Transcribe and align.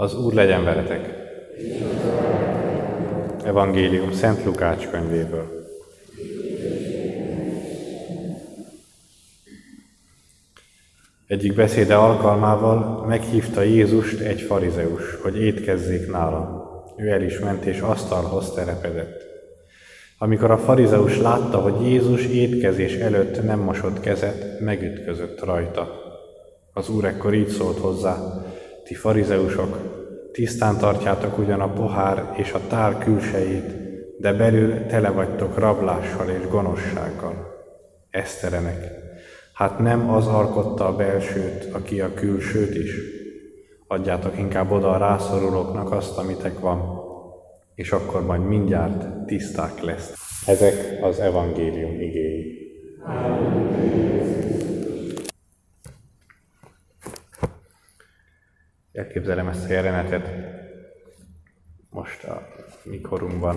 Az 0.00 0.14
Úr 0.14 0.32
legyen 0.32 0.64
veletek! 0.64 1.08
Evangélium 3.44 4.12
Szent 4.12 4.44
Lukács 4.44 4.88
könyvéből. 4.88 5.66
Egyik 11.26 11.54
beszéde 11.54 11.94
alkalmával 11.96 13.06
meghívta 13.06 13.62
Jézust 13.62 14.20
egy 14.20 14.40
farizeus, 14.40 15.14
hogy 15.22 15.36
étkezzék 15.36 16.10
nála. 16.10 16.70
Ő 16.96 17.08
el 17.08 17.22
is 17.22 17.38
ment 17.38 17.64
és 17.64 17.80
asztalhoz 17.80 18.52
terepedett. 18.52 19.22
Amikor 20.18 20.50
a 20.50 20.58
farizeus 20.58 21.18
látta, 21.18 21.58
hogy 21.58 21.86
Jézus 21.86 22.26
étkezés 22.26 22.94
előtt 22.94 23.42
nem 23.44 23.58
mosott 23.58 24.00
kezet, 24.00 24.60
megütközött 24.60 25.44
rajta. 25.44 26.02
Az 26.72 26.88
úr 26.88 27.04
ekkor 27.04 27.34
így 27.34 27.48
szólt 27.48 27.78
hozzá, 27.78 28.46
ti 28.88 28.94
farizeusok, 28.94 29.78
tisztán 30.32 30.78
tartjátok 30.78 31.38
ugyan 31.38 31.60
a 31.60 31.72
pohár 31.72 32.32
és 32.36 32.52
a 32.52 32.60
tár 32.68 32.98
külsejét, 32.98 33.76
de 34.18 34.32
belül 34.32 34.86
tele 34.86 35.10
vagytok 35.10 35.58
rablással 35.58 36.28
és 36.28 36.48
gonoszsággal. 36.48 37.46
Eszterenek, 38.10 38.90
hát 39.52 39.78
nem 39.78 40.10
az 40.10 40.26
alkotta 40.26 40.86
a 40.86 40.96
belsőt, 40.96 41.68
aki 41.72 42.00
a 42.00 42.14
külsőt 42.14 42.74
is. 42.74 42.94
Adjátok 43.86 44.38
inkább 44.38 44.70
oda 44.70 44.90
a 44.90 44.98
rászorulóknak 44.98 45.92
azt, 45.92 46.18
amitek 46.18 46.58
van, 46.60 46.80
és 47.74 47.90
akkor 47.90 48.26
majd 48.26 48.46
mindjárt 48.46 49.26
tiszták 49.26 49.80
lesz. 49.80 50.12
Ezek 50.46 50.98
az 51.02 51.18
evangélium 51.18 52.00
igéi. 52.00 52.58
Elképzelem 58.98 59.48
ezt 59.48 59.70
a 59.70 59.72
jelenetet. 59.72 60.28
Most 61.90 62.24
a 62.24 62.48
mikorunkban 62.82 63.56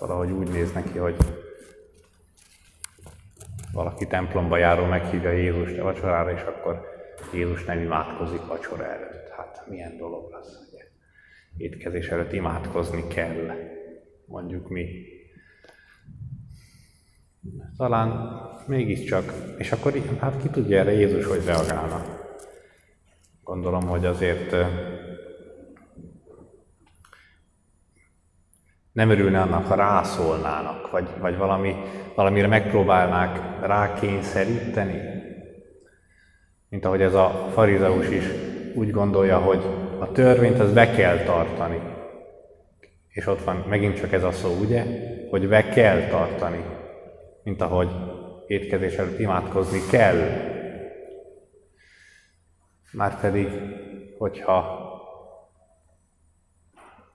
valahogy 0.00 0.30
úgy 0.30 0.48
néz 0.48 0.72
neki, 0.72 0.98
hogy 0.98 1.16
valaki 3.72 4.06
templomba 4.06 4.56
járó 4.56 4.84
meghívja 4.84 5.30
Jézust 5.30 5.78
a 5.78 5.82
vacsorára, 5.82 6.30
és 6.30 6.40
akkor 6.40 6.80
Jézus 7.32 7.64
nem 7.64 7.80
imádkozik 7.80 8.46
vacsora 8.46 8.84
előtt. 8.84 9.28
Hát 9.28 9.64
milyen 9.68 9.96
dolog 9.96 10.34
az, 10.34 10.68
ugye? 10.68 10.84
Étkezés 11.56 12.08
előtt 12.08 12.32
imádkozni 12.32 13.06
kell, 13.06 13.52
mondjuk 14.26 14.68
mi. 14.68 14.88
Talán 17.76 18.30
mégiscsak, 18.66 19.32
és 19.58 19.72
akkor 19.72 19.92
hát 20.20 20.42
ki 20.42 20.48
tudja 20.48 20.78
erre 20.78 20.92
Jézus, 20.92 21.24
hogy 21.24 21.44
reagálna. 21.44 22.15
Gondolom, 23.46 23.86
hogy 23.86 24.06
azért 24.06 24.56
nem 28.92 29.10
örülne 29.10 29.40
annak, 29.40 29.66
ha 29.66 29.74
rászólnának, 29.74 30.90
vagy, 30.90 31.08
vagy 31.20 31.36
valami, 31.36 31.74
valamire 32.14 32.46
megpróbálnák 32.46 33.60
rákényszeríteni. 33.66 35.00
Mint 36.68 36.84
ahogy 36.84 37.00
ez 37.02 37.14
a 37.14 37.48
farizeus 37.52 38.08
is 38.08 38.24
úgy 38.74 38.90
gondolja, 38.90 39.38
hogy 39.38 39.64
a 39.98 40.12
törvényt 40.12 40.60
az 40.60 40.72
be 40.72 40.90
kell 40.90 41.18
tartani. 41.18 41.80
És 43.08 43.26
ott 43.26 43.44
van 43.44 43.64
megint 43.68 43.96
csak 43.96 44.12
ez 44.12 44.24
a 44.24 44.32
szó, 44.32 44.56
ugye? 44.60 44.84
Hogy 45.30 45.48
be 45.48 45.68
kell 45.68 46.00
tartani. 46.08 46.64
Mint 47.42 47.60
ahogy 47.60 47.90
étkezés 48.46 48.96
előtt 48.96 49.18
imádkozni 49.18 49.80
kell. 49.90 50.54
Márpedig, 52.96 53.48
hogyha 54.18 54.84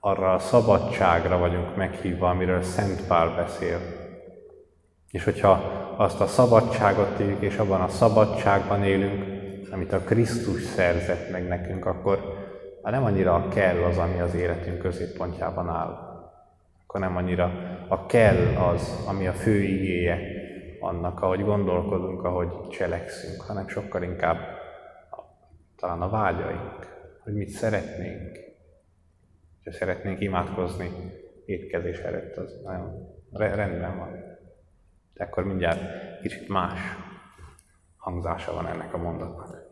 arra 0.00 0.34
a 0.34 0.38
szabadságra 0.38 1.38
vagyunk 1.38 1.76
meghívva, 1.76 2.28
amiről 2.28 2.62
Szent 2.62 3.06
Pál 3.06 3.34
beszél. 3.34 3.78
És 5.10 5.24
hogyha 5.24 5.50
azt 5.96 6.20
a 6.20 6.26
szabadságot 6.26 7.18
éljük, 7.18 7.40
és 7.40 7.56
abban 7.56 7.80
a 7.80 7.88
szabadságban 7.88 8.84
élünk, 8.84 9.24
amit 9.72 9.92
a 9.92 9.98
Krisztus 9.98 10.62
szerzett 10.62 11.30
meg 11.30 11.48
nekünk, 11.48 11.86
akkor 11.86 12.18
már 12.82 12.92
nem 12.92 13.04
annyira 13.04 13.48
kell 13.48 13.82
az, 13.82 13.98
ami 13.98 14.20
az 14.20 14.34
életünk 14.34 14.78
középpontjában 14.78 15.68
áll. 15.68 15.98
Akkor 16.86 17.00
nem 17.00 17.16
annyira 17.16 17.52
a 17.88 18.06
kell 18.06 18.56
az, 18.56 19.04
ami 19.08 19.26
a 19.26 19.32
fő 19.32 19.62
igéje 19.62 20.18
annak, 20.80 21.22
ahogy 21.22 21.44
gondolkodunk, 21.44 22.24
ahogy 22.24 22.68
cselekszünk, 22.68 23.40
hanem 23.40 23.68
sokkal 23.68 24.02
inkább 24.02 24.60
talán 25.82 26.02
a 26.02 26.08
vágyaink, 26.08 26.86
hogy 27.18 27.34
mit 27.34 27.48
szeretnénk, 27.48 28.38
ha 29.64 29.72
szeretnénk 29.72 30.20
imádkozni 30.20 30.90
étkezés 31.44 31.98
előtt, 31.98 32.36
az 32.36 32.60
nagyon 32.64 33.08
rendben 33.32 33.98
van. 33.98 34.10
De 35.14 35.24
akkor 35.24 35.44
mindjárt 35.44 35.80
kicsit 36.20 36.48
más 36.48 36.80
hangzása 37.96 38.52
van 38.52 38.66
ennek 38.66 38.94
a 38.94 38.96
mondatnak. 38.96 39.71